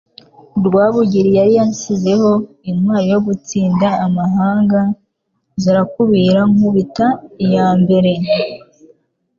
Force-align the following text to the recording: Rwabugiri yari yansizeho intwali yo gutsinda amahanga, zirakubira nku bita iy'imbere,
Rwabugiri 0.65 1.29
yari 1.39 1.51
yansizeho 1.57 2.31
intwali 2.69 3.07
yo 3.13 3.19
gutsinda 3.27 3.87
amahanga, 4.05 4.79
zirakubira 5.61 6.41
nku 6.51 6.67
bita 6.75 7.07
iy'imbere, 7.43 8.11